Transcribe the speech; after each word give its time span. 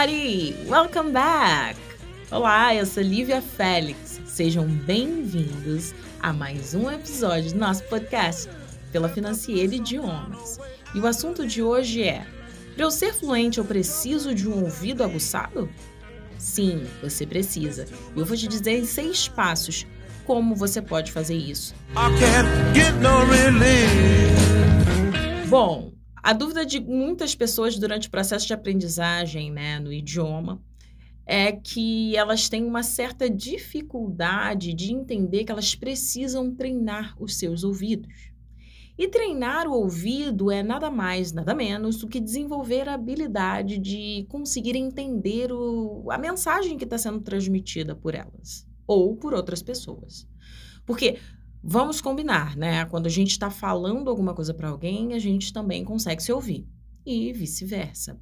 everybody! 0.00 0.54
Welcome 0.66 1.12
back! 1.12 1.76
Olá, 2.30 2.74
eu 2.74 2.86
sou 2.86 3.02
Lívia 3.02 3.42
Félix. 3.42 4.20
Sejam 4.24 4.66
bem-vindos 4.66 5.94
a 6.20 6.32
mais 6.32 6.74
um 6.74 6.90
episódio 6.90 7.52
do 7.52 7.58
nosso 7.58 7.82
podcast 7.84 8.48
pela 8.90 9.10
Financiera 9.10 9.74
Idiomas. 9.74 10.58
E 10.94 11.00
o 11.00 11.06
assunto 11.06 11.46
de 11.46 11.62
hoje 11.62 12.02
é: 12.02 12.26
para 12.74 12.84
eu 12.84 12.90
ser 12.90 13.12
fluente, 13.12 13.58
eu 13.58 13.64
preciso 13.64 14.34
de 14.34 14.48
um 14.48 14.64
ouvido 14.64 15.04
aguçado? 15.04 15.68
Sim, 16.38 16.86
você 17.02 17.26
precisa. 17.26 17.84
E 18.16 18.20
eu 18.20 18.24
vou 18.24 18.36
te 18.36 18.48
dizer 18.48 18.78
em 18.78 18.86
seis 18.86 19.28
passos 19.28 19.86
como 20.24 20.54
você 20.54 20.80
pode 20.80 21.12
fazer 21.12 21.36
isso. 21.36 21.74
Bom, 25.46 25.89
a 26.22 26.32
dúvida 26.32 26.64
de 26.66 26.80
muitas 26.80 27.34
pessoas 27.34 27.78
durante 27.78 28.08
o 28.08 28.10
processo 28.10 28.46
de 28.46 28.52
aprendizagem 28.52 29.50
né, 29.50 29.78
no 29.78 29.92
idioma 29.92 30.62
é 31.26 31.52
que 31.52 32.16
elas 32.16 32.48
têm 32.48 32.64
uma 32.64 32.82
certa 32.82 33.30
dificuldade 33.30 34.74
de 34.74 34.92
entender 34.92 35.44
que 35.44 35.52
elas 35.52 35.74
precisam 35.74 36.54
treinar 36.54 37.14
os 37.22 37.38
seus 37.38 37.62
ouvidos. 37.62 38.30
E 38.98 39.08
treinar 39.08 39.66
o 39.66 39.72
ouvido 39.72 40.50
é 40.50 40.62
nada 40.62 40.90
mais, 40.90 41.32
nada 41.32 41.54
menos 41.54 41.96
do 41.98 42.08
que 42.08 42.20
desenvolver 42.20 42.88
a 42.88 42.94
habilidade 42.94 43.78
de 43.78 44.26
conseguir 44.28 44.76
entender 44.76 45.50
o, 45.52 46.10
a 46.10 46.18
mensagem 46.18 46.76
que 46.76 46.84
está 46.84 46.98
sendo 46.98 47.20
transmitida 47.20 47.94
por 47.94 48.14
elas 48.14 48.66
ou 48.86 49.16
por 49.16 49.32
outras 49.32 49.62
pessoas. 49.62 50.28
Porque 50.84 51.18
Vamos 51.62 52.00
combinar, 52.00 52.56
né? 52.56 52.86
Quando 52.86 53.06
a 53.06 53.10
gente 53.10 53.32
está 53.32 53.50
falando 53.50 54.08
alguma 54.08 54.34
coisa 54.34 54.54
para 54.54 54.68
alguém, 54.68 55.12
a 55.12 55.18
gente 55.18 55.52
também 55.52 55.84
consegue 55.84 56.22
se 56.22 56.32
ouvir 56.32 56.66
e 57.04 57.32
vice-versa. 57.32 58.18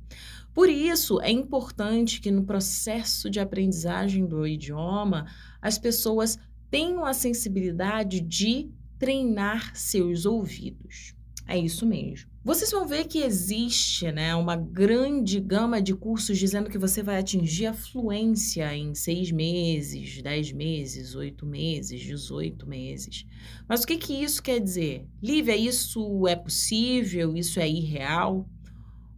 Por 0.52 0.68
isso, 0.68 1.20
é 1.20 1.30
importante 1.30 2.20
que 2.20 2.32
no 2.32 2.44
processo 2.44 3.30
de 3.30 3.38
aprendizagem 3.38 4.26
do 4.26 4.44
idioma, 4.44 5.26
as 5.62 5.78
pessoas 5.78 6.36
tenham 6.68 7.04
a 7.04 7.14
sensibilidade 7.14 8.20
de 8.20 8.70
treinar 8.98 9.76
seus 9.76 10.26
ouvidos. 10.26 11.14
É 11.46 11.56
isso 11.56 11.86
mesmo. 11.86 12.27
Vocês 12.48 12.70
vão 12.70 12.86
ver 12.86 13.04
que 13.04 13.18
existe 13.18 14.10
né, 14.10 14.34
uma 14.34 14.56
grande 14.56 15.38
gama 15.38 15.82
de 15.82 15.94
cursos 15.94 16.38
dizendo 16.38 16.70
que 16.70 16.78
você 16.78 17.02
vai 17.02 17.18
atingir 17.18 17.66
a 17.66 17.74
fluência 17.74 18.74
em 18.74 18.94
seis 18.94 19.30
meses, 19.30 20.22
dez 20.22 20.50
meses, 20.50 21.14
oito 21.14 21.44
meses, 21.44 22.02
dezoito 22.02 22.66
meses. 22.66 23.26
Mas 23.68 23.82
o 23.82 23.86
que, 23.86 23.98
que 23.98 24.14
isso 24.14 24.42
quer 24.42 24.60
dizer? 24.60 25.06
Lívia, 25.22 25.54
isso 25.54 26.26
é 26.26 26.34
possível? 26.34 27.36
Isso 27.36 27.60
é 27.60 27.68
irreal? 27.68 28.48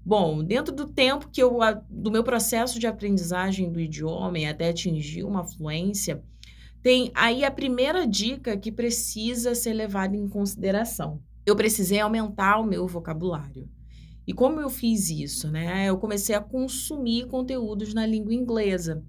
Bom, 0.05 0.43
dentro 0.43 0.75
do 0.75 0.89
tempo 0.89 1.31
que 1.31 1.41
eu, 1.41 1.57
do 1.89 2.11
meu 2.11 2.25
processo 2.25 2.81
de 2.81 2.89
aprendizagem 2.89 3.71
do 3.71 3.79
idioma 3.79 4.41
e 4.41 4.45
até 4.45 4.71
atingir 4.71 5.23
uma 5.23 5.45
fluência, 5.45 6.21
tem 6.83 7.13
aí 7.15 7.45
a 7.45 7.51
primeira 7.53 8.09
dica 8.09 8.57
que 8.57 8.73
precisa 8.73 9.55
ser 9.55 9.73
levada 9.73 10.17
em 10.17 10.29
consideração 10.29 11.23
eu 11.45 11.57
precisei 11.57 12.01
aumentar 12.01 12.59
o 12.59 12.67
meu 12.67 12.87
vocabulário. 12.87 13.69
E 14.27 14.33
como 14.33 14.61
eu 14.61 14.71
fiz 14.71 15.11
isso, 15.11 15.51
né? 15.51 15.89
Eu 15.89 15.99
comecei 15.99 16.35
a 16.35 16.41
consumir 16.41 17.27
conteúdos 17.27 17.93
na 17.95 18.07
língua 18.07 18.35
inglesa. 18.35 19.05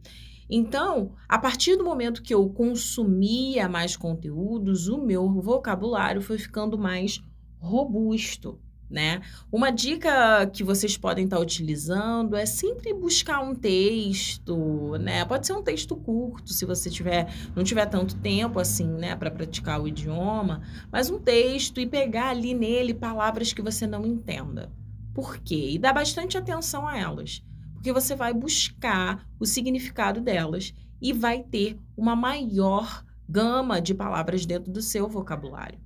Então, 0.50 1.14
a 1.30 1.38
partir 1.38 1.78
do 1.78 1.84
momento 1.84 2.22
que 2.22 2.34
eu 2.34 2.50
consumia 2.50 3.70
mais 3.70 3.96
conteúdos, 3.96 4.88
o 4.88 5.02
meu 5.02 5.30
vocabulário 5.42 6.22
foi 6.22 6.38
ficando 6.38 6.78
mais 6.78 7.22
robusto 7.60 8.60
né? 8.92 9.22
Uma 9.52 9.72
dica 9.72 10.46
que 10.48 10.64
vocês 10.64 10.98
podem 10.98 11.26
estar 11.26 11.40
utilizando 11.40 12.36
é 12.36 12.46
sempre 12.46 12.94
buscar 12.94 13.40
um 13.40 13.56
texto, 13.56 14.98
né? 15.00 15.24
Pode 15.26 15.48
ser 15.48 15.54
um 15.54 15.64
texto 15.64 15.96
curto, 15.96 16.54
se 16.54 16.66
você 16.66 16.90
tiver 16.90 17.34
não 17.56 17.64
tiver 17.64 17.86
tanto 17.86 18.16
tempo 18.18 18.60
assim, 18.60 18.88
né, 18.88 19.16
para 19.16 19.32
praticar 19.32 19.82
o 19.82 19.88
idioma, 19.88 20.62
mas 20.92 21.10
um 21.10 21.20
texto 21.20 21.80
e 21.80 21.88
pegar 21.88 22.30
ali 22.30 22.54
nele 22.54 22.94
palavras 22.94 23.54
que 23.54 23.62
você 23.62 23.88
não 23.88 24.06
entenda. 24.06 24.72
Por 25.14 25.38
quê? 25.40 25.72
E 25.72 25.80
dar 25.80 25.94
bastante 25.94 26.38
atenção 26.38 26.88
a 26.88 26.98
elas, 26.98 27.44
porque 27.74 27.92
você 27.92 28.16
vai 28.16 28.34
buscar 28.34 29.26
o 29.40 29.46
significado 29.46 30.22
delas 30.22 30.74
e 31.02 31.14
vai 31.14 31.42
ter 31.42 31.78
uma 31.98 32.16
maior 32.16 33.04
gama 33.28 33.82
de 33.82 33.94
palavras 33.94 34.46
dentro 34.46 34.72
do 34.72 34.82
seu 34.82 35.08
vocabulário. 35.08 35.80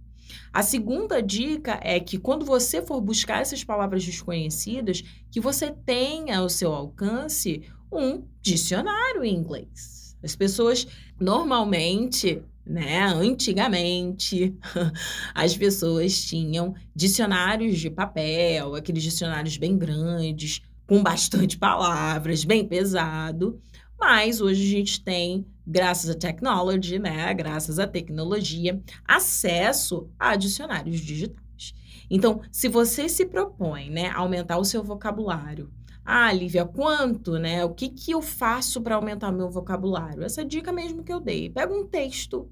A 0.52 0.64
segunda 0.64 1.22
dica 1.22 1.80
é 1.82 2.00
que 2.00 2.18
quando 2.18 2.46
você 2.46 2.82
for 2.82 3.02
buscar 3.02 3.42
essas 3.42 3.64
palavras 3.64 4.06
desconhecidas, 4.06 5.04
que 5.32 5.40
você 5.40 5.72
tenha 5.72 6.40
ao 6.40 6.50
seu 6.50 6.74
alcance 6.74 7.64
um 7.92 8.24
dicionário 8.42 9.24
em 9.24 9.36
inglês. 9.36 10.18
As 10.24 10.36
pessoas 10.36 10.88
normalmente, 11.20 12.42
né, 12.66 13.06
antigamente, 13.06 14.56
as 15.34 15.56
pessoas 15.56 16.26
tinham 16.26 16.74
dicionários 16.96 17.80
de 17.80 17.90
papel, 17.90 18.76
aqueles 18.76 19.04
dicionários 19.04 19.58
bem 19.58 19.78
grandes, 19.78 20.62
com 20.88 21.02
bastante 21.02 21.58
palavras, 21.58 22.44
bem 22.44 22.68
pesado, 22.68 23.60
mas 24.00 24.42
hoje 24.42 24.66
a 24.66 24.78
gente 24.78 25.04
tem 25.04 25.46
graças 25.66 26.10
à 26.10 26.16
technology, 26.16 27.00
né, 27.00 27.34
graças 27.34 27.80
à 27.80 27.88
tecnologia, 27.88 28.82
acesso 29.08 30.10
a 30.20 30.36
dicionários 30.36 31.00
digitais. 31.00 31.74
Então, 32.10 32.42
se 32.52 32.68
você 32.68 33.10
se 33.10 33.26
propõe, 33.26 33.90
né, 33.90 34.10
aumentar 34.10 34.58
o 34.58 34.66
seu 34.66 34.84
vocabulário, 34.84 35.72
ah, 36.06 36.32
Lívia, 36.32 36.66
quanto, 36.66 37.40
né? 37.40 37.66
O 37.66 37.74
que, 37.74 37.90
que 37.90 38.12
eu 38.12 38.22
faço 38.22 38.80
para 38.80 38.96
aumentar 38.96 39.32
meu 39.32 39.50
vocabulário? 39.50 40.24
Essa 40.24 40.46
dica 40.46 40.72
mesmo 40.72 41.04
que 41.04 41.12
eu 41.12 41.20
dei. 41.20 41.50
Pega 41.50 41.74
um 41.74 41.88
texto, 41.88 42.48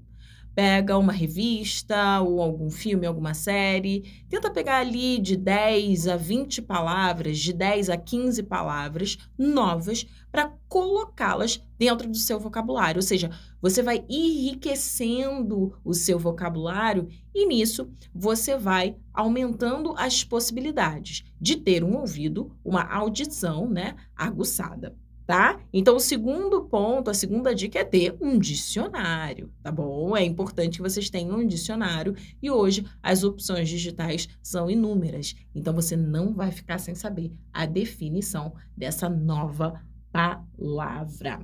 pega 0.54 0.96
uma 0.96 1.12
revista 1.12 2.20
ou 2.20 2.40
algum 2.40 2.70
filme, 2.70 3.06
alguma 3.06 3.34
série, 3.34 4.24
tenta 4.28 4.50
pegar 4.50 4.78
ali 4.78 5.18
de 5.18 5.36
10 5.36 6.06
a 6.08 6.16
20 6.16 6.62
palavras, 6.62 7.38
de 7.38 7.52
10 7.52 7.90
a 7.90 7.96
15 7.96 8.42
palavras 8.44 9.18
novas 9.36 10.06
para 10.30 10.52
colocá-las 10.68 11.62
dentro 11.78 12.08
do 12.08 12.16
seu 12.16 12.38
vocabulário. 12.38 12.98
Ou 12.98 13.02
seja, 13.02 13.30
você 13.60 13.82
vai 13.82 14.04
enriquecendo 14.08 15.76
o 15.84 15.92
seu 15.92 16.18
vocabulário 16.18 17.08
e 17.34 17.46
nisso 17.46 17.90
você 18.14 18.56
vai 18.56 18.96
aumentando 19.12 19.94
as 19.96 20.22
possibilidades 20.22 21.24
de 21.40 21.56
ter 21.56 21.82
um 21.82 21.96
ouvido, 21.96 22.56
uma 22.64 22.82
audição, 22.82 23.68
né, 23.68 23.96
aguçada 24.16 24.96
tá? 25.26 25.58
Então, 25.72 25.96
o 25.96 26.00
segundo 26.00 26.62
ponto, 26.64 27.10
a 27.10 27.14
segunda 27.14 27.54
dica 27.54 27.78
é 27.78 27.84
ter 27.84 28.16
um 28.20 28.38
dicionário, 28.38 29.50
tá 29.62 29.72
bom? 29.72 30.16
É 30.16 30.22
importante 30.22 30.76
que 30.76 30.82
vocês 30.82 31.08
tenham 31.08 31.38
um 31.38 31.46
dicionário 31.46 32.14
e 32.42 32.50
hoje 32.50 32.84
as 33.02 33.24
opções 33.24 33.68
digitais 33.68 34.28
são 34.42 34.70
inúmeras. 34.70 35.34
Então, 35.54 35.72
você 35.74 35.96
não 35.96 36.34
vai 36.34 36.50
ficar 36.50 36.78
sem 36.78 36.94
saber 36.94 37.32
a 37.52 37.66
definição 37.66 38.54
dessa 38.76 39.08
nova 39.08 39.80
palavra. 40.12 41.40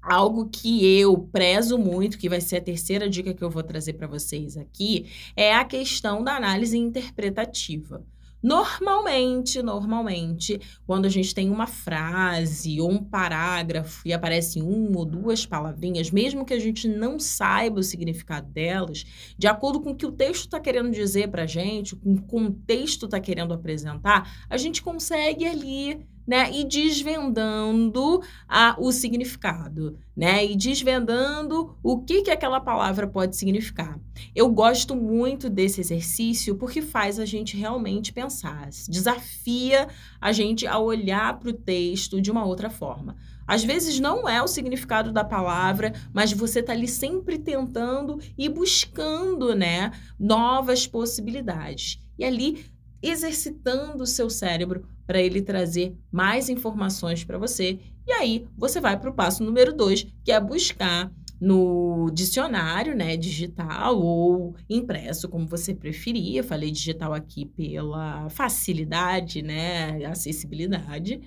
Algo 0.00 0.48
que 0.48 0.86
eu 1.00 1.18
prezo 1.18 1.76
muito, 1.76 2.16
que 2.16 2.28
vai 2.28 2.40
ser 2.40 2.58
a 2.58 2.60
terceira 2.60 3.08
dica 3.08 3.34
que 3.34 3.42
eu 3.42 3.50
vou 3.50 3.62
trazer 3.62 3.94
para 3.94 4.06
vocês 4.06 4.56
aqui, 4.56 5.10
é 5.34 5.52
a 5.52 5.64
questão 5.64 6.22
da 6.22 6.36
análise 6.36 6.78
interpretativa. 6.78 8.06
Normalmente, 8.42 9.62
normalmente, 9.62 10.60
quando 10.86 11.06
a 11.06 11.08
gente 11.08 11.34
tem 11.34 11.50
uma 11.50 11.66
frase 11.66 12.80
ou 12.80 12.90
um 12.90 13.02
parágrafo 13.02 14.06
e 14.06 14.12
aparece 14.12 14.60
uma 14.60 14.98
ou 14.98 15.04
duas 15.04 15.44
palavrinhas, 15.44 16.10
mesmo 16.10 16.44
que 16.44 16.54
a 16.54 16.58
gente 16.58 16.86
não 16.86 17.18
saiba 17.18 17.80
o 17.80 17.82
significado 17.82 18.50
delas, 18.50 19.04
de 19.36 19.46
acordo 19.46 19.80
com 19.80 19.90
o 19.90 19.96
que 19.96 20.06
o 20.06 20.12
texto 20.12 20.44
está 20.44 20.60
querendo 20.60 20.90
dizer 20.90 21.28
para 21.28 21.42
a 21.42 21.46
gente, 21.46 21.96
com 21.96 22.14
o 22.14 22.22
contexto 22.22 23.06
está 23.06 23.18
querendo 23.18 23.54
apresentar, 23.54 24.46
a 24.48 24.56
gente 24.56 24.82
consegue 24.82 25.46
ali 25.46 26.06
né, 26.26 26.50
e 26.52 26.64
desvendando 26.64 28.20
a, 28.48 28.76
o 28.78 28.90
significado, 28.90 29.98
né, 30.16 30.44
e 30.44 30.56
desvendando 30.56 31.76
o 31.82 32.02
que, 32.02 32.22
que 32.22 32.30
aquela 32.30 32.60
palavra 32.60 33.06
pode 33.06 33.36
significar. 33.36 33.98
Eu 34.34 34.48
gosto 34.48 34.96
muito 34.96 35.48
desse 35.48 35.80
exercício 35.80 36.56
porque 36.56 36.82
faz 36.82 37.18
a 37.18 37.24
gente 37.24 37.56
realmente 37.56 38.12
pensar, 38.12 38.68
desafia 38.88 39.88
a 40.20 40.32
gente 40.32 40.66
a 40.66 40.78
olhar 40.78 41.38
para 41.38 41.50
o 41.50 41.52
texto 41.52 42.20
de 42.20 42.30
uma 42.30 42.44
outra 42.44 42.70
forma. 42.70 43.16
Às 43.46 43.62
vezes 43.62 44.00
não 44.00 44.28
é 44.28 44.42
o 44.42 44.48
significado 44.48 45.12
da 45.12 45.22
palavra, 45.22 45.92
mas 46.12 46.32
você 46.32 46.60
está 46.60 46.72
ali 46.72 46.88
sempre 46.88 47.38
tentando 47.38 48.18
e 48.36 48.48
buscando, 48.48 49.54
né, 49.54 49.92
novas 50.18 50.86
possibilidades. 50.86 52.00
E 52.18 52.24
ali 52.24 52.64
exercitando 53.02 54.02
o 54.02 54.06
seu 54.06 54.28
cérebro 54.30 54.86
para 55.06 55.20
ele 55.20 55.42
trazer 55.42 55.96
mais 56.10 56.48
informações 56.48 57.24
para 57.24 57.38
você. 57.38 57.78
E 58.06 58.12
aí 58.12 58.46
você 58.56 58.80
vai 58.80 58.98
para 58.98 59.10
o 59.10 59.14
passo 59.14 59.44
número 59.44 59.72
dois, 59.72 60.06
que 60.24 60.32
é 60.32 60.40
buscar 60.40 61.12
no 61.40 62.10
dicionário, 62.12 62.96
né, 62.96 63.16
digital 63.16 64.00
ou 64.00 64.56
impresso, 64.70 65.28
como 65.28 65.46
você 65.46 65.74
preferir. 65.74 66.36
Eu 66.36 66.44
falei 66.44 66.70
digital 66.70 67.12
aqui 67.12 67.44
pela 67.44 68.28
facilidade, 68.30 69.42
né, 69.42 70.04
acessibilidade. 70.06 71.20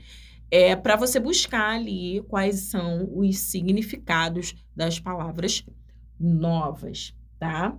é 0.52 0.76
para 0.76 0.96
você 0.96 1.20
buscar 1.20 1.76
ali 1.76 2.22
quais 2.28 2.62
são 2.62 3.10
os 3.16 3.38
significados 3.38 4.56
das 4.76 5.00
palavras 5.00 5.64
novas, 6.20 7.14
tá? 7.38 7.78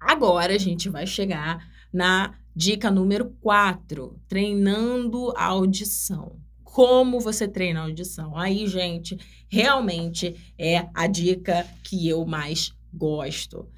Agora 0.00 0.54
a 0.54 0.58
gente 0.58 0.88
vai 0.90 1.06
chegar 1.06 1.66
na 1.92 2.34
dica 2.54 2.90
número 2.90 3.34
4, 3.40 4.18
treinando 4.28 5.32
a 5.36 5.46
audição. 5.46 6.36
Como 6.62 7.20
você 7.20 7.46
treina 7.46 7.80
a 7.80 7.84
audição? 7.84 8.36
Aí, 8.36 8.66
gente, 8.66 9.18
realmente 9.48 10.34
é 10.58 10.88
a 10.94 11.06
dica 11.06 11.66
que 11.82 12.08
eu 12.08 12.24
mais 12.24 12.72
gosto. 12.92 13.68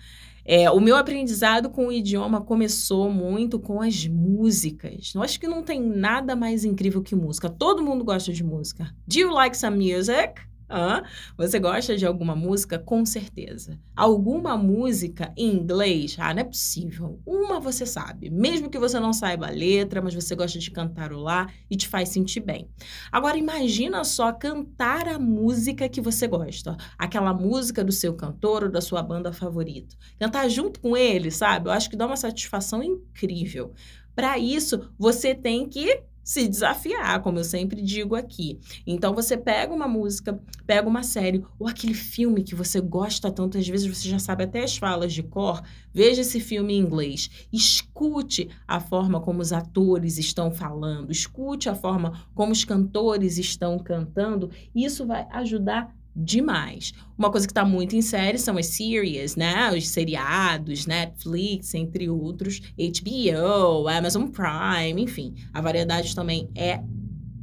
É, 0.49 0.71
o 0.71 0.79
meu 0.79 0.97
aprendizado 0.97 1.69
com 1.69 1.89
o 1.89 1.93
idioma 1.93 2.41
começou 2.41 3.11
muito 3.11 3.59
com 3.59 3.83
as 3.83 4.07
músicas. 4.07 5.13
Eu 5.15 5.23
acho 5.23 5.41
que 5.41 5.49
não 5.49 5.63
tem 5.63 5.81
nada 5.81 6.37
mais 6.37 6.65
incrível 6.65 7.03
que 7.03 7.17
música. 7.17 7.51
Todo 7.51 7.83
mundo 7.83 8.05
gosta 8.05 8.33
de 8.33 8.45
música. 8.45 8.95
Do 9.09 9.19
you 9.19 9.31
like 9.31 9.57
some 9.57 9.77
music? 9.77 10.41
Hã? 10.69 11.03
Você 11.39 11.61
gosta 11.61 11.97
de 11.97 12.05
alguma 12.05 12.35
música? 12.35 12.79
Com 12.79 13.07
certeza. 13.07 13.79
Alguma 13.95 14.57
música 14.57 15.33
em 15.37 15.55
inglês? 15.55 16.17
Ah, 16.19 16.35
não 16.35 16.41
é 16.41 16.45
possível. 16.45 17.21
Uma 17.25 17.61
você 17.61 17.87
sabe. 17.87 18.31
Mesmo 18.31 18.69
que 18.69 18.79
você 18.79 18.99
não 18.99 19.13
saiba 19.13 19.47
a 19.47 19.51
letra, 19.51 20.03
mas 20.03 20.15
você 20.15 20.35
gosta 20.35 20.59
de 20.59 20.71
cantarolar 20.71 21.53
e 21.71 21.77
te 21.77 21.87
faz 21.87 22.09
sentir 22.09 22.41
bem. 22.41 22.69
Agora, 23.13 23.39
imagina 23.39 24.03
só 24.03 24.33
cantar 24.33 25.09
a 25.09 25.19
música 25.19 25.89
que 25.89 26.01
você 26.01 26.27
gosta. 26.27 26.77
Aquela 26.99 27.33
música 27.33 27.85
do 27.85 27.93
seu 27.93 28.15
cantor 28.15 28.65
ou 28.65 28.71
da 28.71 28.81
sua 28.81 29.03
banda 29.03 29.33
favorita. 29.33 29.97
Cantar 30.19 30.49
junto 30.49 30.81
com 30.81 30.97
ele, 30.97 31.31
sabe? 31.31 31.69
Eu 31.69 31.73
acho 31.73 31.89
que 31.89 31.97
dá 31.97 32.07
uma 32.07 32.17
satisfação 32.17 32.83
incrível. 32.83 33.73
Para 34.17 34.39
isso, 34.39 34.91
você 34.99 35.35
tem 35.35 35.69
que 35.69 36.03
se 36.27 36.49
desafiar, 36.49 37.23
como 37.23 37.39
eu 37.39 37.45
sempre 37.45 37.81
digo 37.81 38.17
aqui. 38.17 38.59
Então 38.85 39.15
você 39.15 39.37
pega 39.37 39.73
uma 39.73 39.87
música, 39.87 40.37
pega 40.67 40.89
uma 40.89 41.05
série 41.05 41.45
ou 41.57 41.69
aquele 41.69 41.95
filme 41.95 42.43
que 42.43 42.53
você 42.53 42.81
gosta 42.81 43.31
tanto, 43.31 43.57
às 43.57 43.69
vezes 43.69 43.87
você 43.87 44.09
já 44.09 44.19
sabe 44.19 44.43
até 44.43 44.65
as 44.65 44.77
falas 44.77 45.13
de 45.13 45.23
cor, 45.23 45.63
veja 45.95 46.23
esse 46.23 46.41
filme 46.41 46.75
em 46.75 46.81
inglês, 46.81 47.31
escute 47.53 48.49
a 48.67 48.81
forma 48.81 49.21
como 49.21 49.41
os 49.41 49.53
atores 49.53 50.19
estão 50.19 50.51
falando, 50.51 51.13
escute 51.13 51.69
a 51.69 51.77
forma 51.77 52.27
como 52.35 52.51
os 52.51 52.65
cantores 52.65 53.39
estão 53.39 53.79
cantando, 53.79 54.51
isso 54.75 55.07
vai 55.07 55.29
ajudar 55.31 55.95
demais. 56.17 56.95
Uma 57.19 57.31
coisa 57.31 57.47
que 57.47 57.51
está 57.51 57.65
muito 57.65 57.95
em 57.95 58.01
série 58.01 58.39
são 58.39 58.57
as 58.57 58.67
series, 58.67 59.37
né? 59.37 59.71
Os 59.71 59.89
seriados, 59.89 60.87
Netflix, 60.87 61.75
entre 61.75 62.09
outros, 62.09 62.61
HBO, 62.77 63.87
Amazon 63.89 64.29
Prime, 64.29 65.03
enfim. 65.03 65.35
A 65.53 65.61
variedade 65.61 66.15
também 66.15 66.49
é 66.55 66.81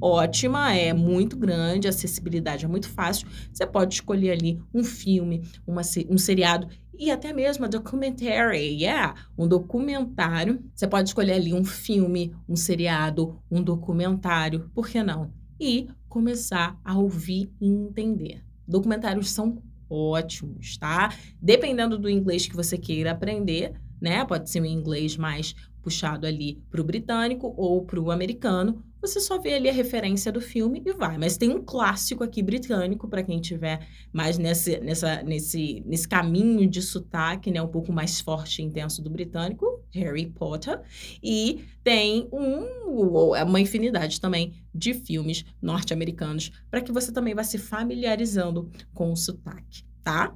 ótima, 0.01 0.73
é 0.73 0.91
muito 0.91 1.37
grande, 1.37 1.87
a 1.87 1.91
acessibilidade 1.91 2.65
é 2.65 2.67
muito 2.67 2.89
fácil. 2.89 3.27
Você 3.51 3.65
pode 3.65 3.93
escolher 3.93 4.31
ali 4.31 4.59
um 4.73 4.83
filme, 4.83 5.43
uma, 5.67 5.81
um 6.09 6.17
seriado 6.17 6.67
e 6.97 7.09
até 7.09 7.31
mesmo 7.31 7.65
a 7.65 7.67
documentary, 7.67 8.81
yeah, 8.81 9.15
um 9.37 9.47
documentário. 9.47 10.63
Você 10.73 10.87
pode 10.87 11.09
escolher 11.09 11.33
ali 11.33 11.53
um 11.53 11.63
filme, 11.63 12.35
um 12.49 12.55
seriado, 12.55 13.39
um 13.49 13.61
documentário, 13.61 14.69
por 14.73 14.87
que 14.87 15.01
não? 15.03 15.31
E 15.59 15.87
começar 16.09 16.79
a 16.83 16.97
ouvir 16.97 17.51
e 17.61 17.67
entender. 17.67 18.43
Documentários 18.73 19.29
são 19.29 19.61
ótimos, 19.87 20.77
tá? 20.79 21.13
Dependendo 21.39 21.95
do 21.95 22.09
inglês 22.09 22.47
que 22.47 22.55
você 22.55 22.75
queira 22.75 23.11
aprender, 23.11 23.79
né? 24.01 24.25
Pode 24.25 24.49
ser 24.49 24.61
um 24.61 24.65
inglês 24.65 25.15
mais 25.15 25.53
puxado 25.79 26.25
ali 26.25 26.59
para 26.71 26.81
o 26.81 26.83
britânico 26.83 27.53
ou 27.55 27.85
para 27.85 27.99
o 27.99 28.09
americano. 28.09 28.83
Você 29.03 29.19
só 29.19 29.37
vê 29.37 29.55
ali 29.55 29.67
a 29.67 29.73
referência 29.73 30.31
do 30.31 30.39
filme 30.39 30.81
e 30.85 30.93
vai. 30.93 31.17
Mas 31.17 31.35
tem 31.35 31.49
um 31.49 31.61
clássico 31.61 32.23
aqui 32.23 32.41
britânico 32.41 33.05
para 33.05 33.21
quem 33.21 33.41
tiver 33.41 33.85
mais 34.13 34.37
nesse, 34.37 34.79
nessa, 34.79 35.21
nesse, 35.23 35.83
nesse 35.85 36.07
caminho 36.07 36.65
de 36.65 36.81
sotaque, 36.81 37.51
né? 37.51 37.61
Um 37.61 37.67
pouco 37.67 37.91
mais 37.91 38.21
forte 38.21 38.61
e 38.61 38.65
intenso 38.65 39.01
do 39.01 39.09
britânico, 39.09 39.83
Harry 39.91 40.27
Potter. 40.27 40.79
E 41.21 41.65
tem 41.83 42.29
um, 42.31 43.33
uma 43.45 43.59
infinidade 43.59 44.21
também 44.21 44.53
de 44.73 44.93
filmes 44.93 45.43
norte-americanos 45.61 46.49
para 46.71 46.79
que 46.79 46.93
você 46.93 47.11
também 47.11 47.35
vá 47.35 47.43
se 47.43 47.57
familiarizando 47.57 48.71
com 48.93 49.11
o 49.11 49.17
sotaque, 49.17 49.83
tá? 50.01 50.33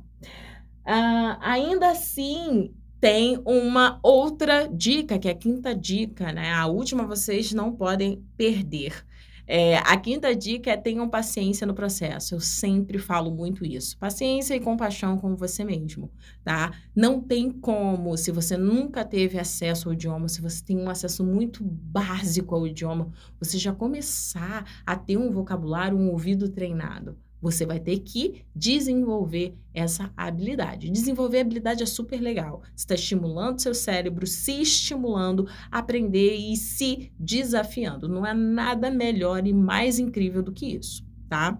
Uh, 0.85 1.37
ainda 1.39 1.89
assim, 1.89 2.73
tem 2.99 3.39
uma 3.45 3.99
outra 4.01 4.67
dica, 4.67 5.19
que 5.19 5.27
é 5.27 5.31
a 5.31 5.35
quinta 5.35 5.75
dica, 5.75 6.31
né? 6.31 6.53
A 6.53 6.65
última 6.67 7.05
vocês 7.05 7.53
não 7.53 7.71
podem 7.71 8.23
perder. 8.35 9.05
É, 9.49 9.77
a 9.77 9.95
quinta 9.95 10.35
dica 10.35 10.71
é 10.71 10.75
tenham 10.75 11.07
paciência 11.09 11.65
no 11.65 11.73
processo. 11.73 12.35
Eu 12.35 12.39
sempre 12.41 12.99
falo 12.99 13.31
muito 13.31 13.65
isso. 13.65 13.97
Paciência 13.97 14.53
e 14.53 14.59
compaixão 14.59 15.17
com 15.17 15.37
você 15.37 15.63
mesmo, 15.63 16.11
tá? 16.43 16.73
Não 16.93 17.21
tem 17.21 17.49
como, 17.49 18.17
se 18.17 18.29
você 18.29 18.57
nunca 18.57 19.05
teve 19.05 19.39
acesso 19.39 19.87
ao 19.87 19.93
idioma, 19.93 20.27
se 20.27 20.41
você 20.41 20.61
tem 20.63 20.77
um 20.77 20.89
acesso 20.89 21.23
muito 21.23 21.63
básico 21.63 22.53
ao 22.53 22.67
idioma, 22.67 23.09
você 23.39 23.57
já 23.57 23.73
começar 23.73 24.65
a 24.85 24.97
ter 24.97 25.15
um 25.17 25.31
vocabulário, 25.31 25.97
um 25.97 26.11
ouvido 26.11 26.49
treinado. 26.49 27.17
Você 27.41 27.65
vai 27.65 27.79
ter 27.79 27.99
que 27.99 28.43
desenvolver 28.55 29.55
essa 29.73 30.11
habilidade. 30.17 30.89
Desenvolver 30.89 31.41
habilidade 31.41 31.83
é 31.83 31.85
super 31.85 32.19
legal. 32.19 32.61
Você 32.75 32.83
está 32.83 32.95
estimulando 32.95 33.59
seu 33.59 33.75
cérebro, 33.75 34.25
se 34.25 34.61
estimulando 34.61 35.47
aprender 35.71 36.35
e 36.35 36.55
se 36.55 37.11
desafiando. 37.19 38.07
Não 38.07 38.25
é 38.25 38.33
nada 38.33 38.89
melhor 38.89 39.45
e 39.45 39.53
mais 39.53 39.99
incrível 39.99 40.41
do 40.41 40.51
que 40.51 40.65
isso, 40.65 41.05
tá? 41.29 41.59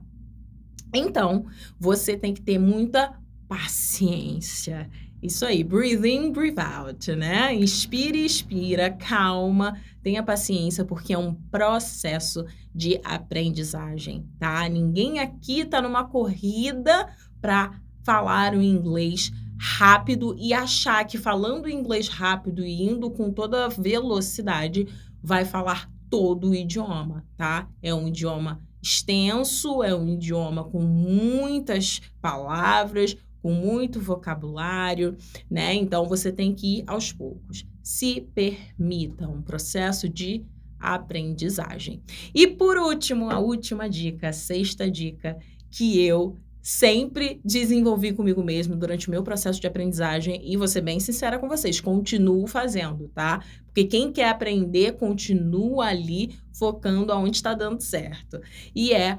Então, 0.93 1.45
você 1.79 2.17
tem 2.17 2.33
que 2.33 2.41
ter 2.41 2.57
muita 2.57 3.19
paciência. 3.47 4.89
Isso 5.21 5.45
aí, 5.45 5.63
breathe 5.63 6.05
in, 6.05 6.31
breathe 6.31 6.59
out, 6.59 7.15
né? 7.15 7.53
Inspira, 7.53 8.17
expira, 8.17 8.91
calma, 8.91 9.79
tenha 10.03 10.21
paciência, 10.21 10.85
porque 10.85 11.13
é 11.13 11.17
um 11.17 11.33
processo 11.33 12.45
de 12.73 12.99
aprendizagem, 13.03 14.25
tá? 14.39 14.69
Ninguém 14.69 15.19
aqui 15.19 15.65
tá 15.65 15.81
numa 15.81 16.03
corrida 16.03 17.09
para 17.41 17.71
falar 18.03 18.53
o 18.53 18.61
inglês 18.61 19.31
rápido 19.59 20.35
e 20.37 20.53
achar 20.53 21.03
que 21.05 21.17
falando 21.17 21.67
inglês 21.67 22.07
rápido 22.07 22.63
e 22.63 22.83
indo 22.83 23.09
com 23.09 23.31
toda 23.31 23.67
velocidade 23.69 24.87
vai 25.21 25.43
falar 25.43 25.89
todo 26.09 26.51
o 26.51 26.55
idioma, 26.55 27.25
tá? 27.35 27.67
É 27.81 27.93
um 27.93 28.07
idioma 28.07 28.61
extenso, 28.81 29.83
é 29.83 29.93
um 29.93 30.07
idioma 30.09 30.63
com 30.63 30.79
muitas 30.79 32.01
palavras, 32.21 33.17
com 33.41 33.51
muito 33.51 33.99
vocabulário, 33.99 35.15
né? 35.49 35.73
Então 35.73 36.05
você 36.05 36.31
tem 36.31 36.53
que 36.53 36.79
ir 36.79 36.83
aos 36.87 37.11
poucos. 37.11 37.65
Se 37.81 38.21
permita 38.33 39.27
um 39.27 39.41
processo 39.41 40.09
de 40.09 40.45
aprendizagem. 40.79 42.01
E 42.33 42.47
por 42.47 42.77
último, 42.77 43.29
a 43.29 43.39
última 43.39 43.89
dica, 43.89 44.29
a 44.29 44.33
sexta 44.33 44.89
dica 44.89 45.37
que 45.69 45.99
eu 46.01 46.35
sempre 46.61 47.39
desenvolvi 47.45 48.11
comigo 48.11 48.43
mesmo 48.43 48.75
durante 48.75 49.07
o 49.07 49.11
meu 49.11 49.23
processo 49.23 49.59
de 49.61 49.67
aprendizagem 49.67 50.41
e 50.43 50.57
vou 50.57 50.67
ser 50.67 50.81
bem 50.81 50.99
sincera 50.99 51.39
com 51.39 51.47
vocês, 51.47 51.79
continuo 51.79 52.45
fazendo, 52.45 53.07
tá? 53.15 53.41
Porque 53.67 53.85
quem 53.85 54.11
quer 54.11 54.27
aprender 54.27 54.97
continua 54.97 55.85
ali 55.85 56.35
focando 56.51 57.13
aonde 57.13 57.37
está 57.37 57.53
dando 57.53 57.79
certo. 57.79 58.41
E 58.75 58.91
é 58.91 59.17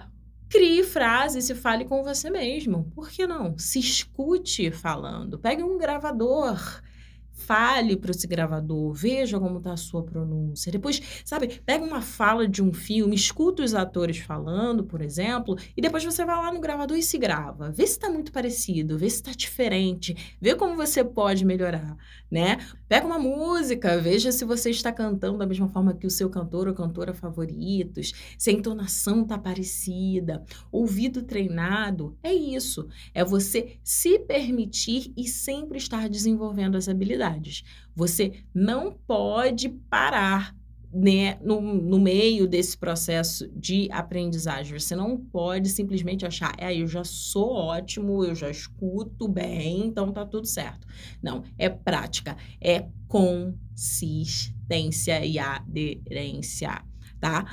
Crie 0.48 0.82
frases 0.82 1.50
e 1.50 1.54
fale 1.54 1.84
com 1.84 2.02
você 2.02 2.30
mesmo. 2.30 2.90
Por 2.94 3.10
que 3.10 3.26
não? 3.26 3.56
Se 3.58 3.78
escute 3.78 4.70
falando. 4.70 5.38
Pegue 5.38 5.62
um 5.62 5.76
gravador 5.76 6.82
fale 7.38 7.96
para 7.96 8.10
esse 8.10 8.26
gravador, 8.26 8.92
veja 8.92 9.38
como 9.38 9.58
está 9.58 9.72
a 9.72 9.76
sua 9.76 10.02
pronúncia. 10.02 10.72
Depois, 10.72 11.00
sabe, 11.24 11.60
pega 11.64 11.84
uma 11.84 12.02
fala 12.02 12.46
de 12.48 12.62
um 12.62 12.72
filme, 12.72 13.14
escuta 13.14 13.62
os 13.62 13.74
atores 13.74 14.18
falando, 14.18 14.84
por 14.84 15.00
exemplo, 15.00 15.56
e 15.76 15.80
depois 15.80 16.04
você 16.04 16.24
vai 16.24 16.36
lá 16.36 16.52
no 16.52 16.60
gravador 16.60 16.96
e 16.96 17.02
se 17.02 17.16
grava. 17.16 17.70
Vê 17.70 17.86
se 17.86 17.92
está 17.92 18.10
muito 18.10 18.32
parecido, 18.32 18.98
vê 18.98 19.08
se 19.08 19.16
está 19.16 19.30
diferente, 19.30 20.36
vê 20.40 20.54
como 20.54 20.76
você 20.76 21.04
pode 21.04 21.44
melhorar, 21.44 21.96
né? 22.30 22.58
Pega 22.88 23.06
uma 23.06 23.18
música, 23.18 23.98
veja 23.98 24.32
se 24.32 24.44
você 24.44 24.70
está 24.70 24.92
cantando 24.92 25.38
da 25.38 25.46
mesma 25.46 25.68
forma 25.68 25.94
que 25.94 26.06
o 26.06 26.10
seu 26.10 26.28
cantor 26.28 26.68
ou 26.68 26.74
cantora 26.74 27.14
favoritos, 27.14 28.12
se 28.36 28.50
a 28.50 28.52
entonação 28.52 29.22
está 29.22 29.38
parecida. 29.38 30.44
Ouvido 30.72 31.22
treinado 31.22 32.16
é 32.22 32.32
isso, 32.34 32.88
é 33.14 33.24
você 33.24 33.78
se 33.82 34.18
permitir 34.18 35.12
e 35.16 35.28
sempre 35.28 35.78
estar 35.78 36.08
desenvolvendo 36.08 36.76
as 36.76 36.88
habilidades 36.88 37.27
Você 37.94 38.32
não 38.54 38.92
pode 39.06 39.68
parar 39.68 40.56
né, 40.92 41.38
no, 41.42 41.60
no 41.60 41.98
meio 41.98 42.46
desse 42.46 42.76
processo 42.76 43.48
de 43.54 43.88
aprendizagem. 43.90 44.78
Você 44.78 44.94
não 44.96 45.16
pode 45.18 45.68
simplesmente 45.68 46.24
achar, 46.26 46.54
é, 46.58 46.74
eu 46.74 46.86
já 46.86 47.04
sou 47.04 47.52
ótimo, 47.52 48.24
eu 48.24 48.34
já 48.34 48.50
escuto 48.50 49.28
bem, 49.28 49.86
então 49.86 50.10
tá 50.12 50.24
tudo 50.24 50.46
certo. 50.46 50.86
Não, 51.22 51.44
é 51.58 51.68
prática, 51.68 52.36
é 52.60 52.86
consistência 53.06 54.54
e 55.24 55.38
aderência, 55.38 56.82
tá? 57.20 57.46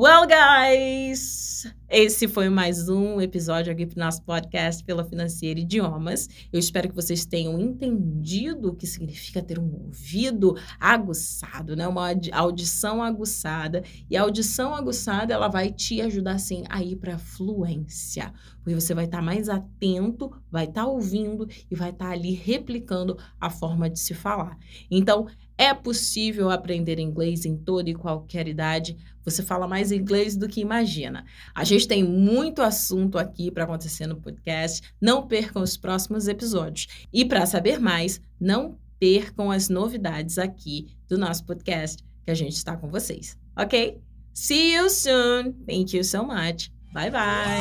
Well, 0.00 0.28
guys, 0.28 1.66
esse 1.90 2.28
foi 2.28 2.48
mais 2.48 2.88
um 2.88 3.20
episódio 3.20 3.72
aqui 3.72 3.84
para 3.84 4.00
o 4.00 4.04
nosso 4.04 4.22
podcast 4.22 4.84
pela 4.84 5.02
Financeira 5.02 5.58
Idiomas. 5.58 6.28
Eu 6.52 6.60
espero 6.60 6.88
que 6.88 6.94
vocês 6.94 7.26
tenham 7.26 7.58
entendido 7.58 8.68
o 8.68 8.76
que 8.76 8.86
significa 8.86 9.42
ter 9.42 9.58
um 9.58 9.86
ouvido 9.86 10.56
aguçado, 10.78 11.74
né? 11.74 11.88
Uma 11.88 12.14
audição 12.32 13.02
aguçada. 13.02 13.82
E 14.08 14.16
a 14.16 14.22
audição 14.22 14.72
aguçada, 14.72 15.34
ela 15.34 15.48
vai 15.48 15.72
te 15.72 16.00
ajudar, 16.00 16.36
assim, 16.36 16.62
a 16.68 16.80
ir 16.80 16.94
para 16.94 17.18
fluência. 17.18 18.32
Porque 18.62 18.80
você 18.80 18.94
vai 18.94 19.06
estar 19.06 19.18
tá 19.18 19.22
mais 19.24 19.48
atento, 19.48 20.30
vai 20.48 20.66
estar 20.66 20.82
tá 20.82 20.86
ouvindo 20.86 21.48
e 21.68 21.74
vai 21.74 21.90
estar 21.90 22.06
tá 22.06 22.12
ali 22.12 22.34
replicando 22.34 23.18
a 23.40 23.50
forma 23.50 23.90
de 23.90 23.98
se 23.98 24.14
falar. 24.14 24.56
Então, 24.88 25.26
é 25.60 25.74
possível 25.74 26.50
aprender 26.50 27.00
inglês 27.00 27.44
em 27.44 27.56
toda 27.56 27.90
e 27.90 27.94
qualquer 27.94 28.46
idade. 28.46 28.96
Você 29.30 29.42
fala 29.42 29.66
mais 29.66 29.92
inglês 29.92 30.36
do 30.36 30.48
que 30.48 30.60
imagina. 30.60 31.24
A 31.54 31.64
gente 31.64 31.86
tem 31.86 32.02
muito 32.02 32.62
assunto 32.62 33.18
aqui 33.18 33.50
para 33.50 33.64
acontecer 33.64 34.06
no 34.06 34.16
podcast. 34.16 34.82
Não 35.00 35.26
percam 35.26 35.62
os 35.62 35.76
próximos 35.76 36.28
episódios. 36.28 36.86
E 37.12 37.24
para 37.24 37.46
saber 37.46 37.78
mais, 37.80 38.20
não 38.40 38.78
percam 38.98 39.50
as 39.50 39.68
novidades 39.68 40.38
aqui 40.38 40.88
do 41.08 41.16
nosso 41.16 41.44
podcast, 41.44 42.02
que 42.24 42.30
a 42.30 42.34
gente 42.34 42.56
está 42.56 42.76
com 42.76 42.88
vocês. 42.88 43.36
Ok? 43.56 44.00
See 44.34 44.74
you 44.74 44.88
soon. 44.88 45.52
Thank 45.66 45.96
you 45.96 46.04
so 46.04 46.24
much. 46.24 46.70
Bye 46.92 47.10
bye. 47.10 47.58